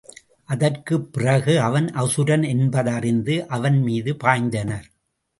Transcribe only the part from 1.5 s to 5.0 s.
அவன் அசுரன் என்பது அறிந்து அவன்மீது பாய்ந்தனர்.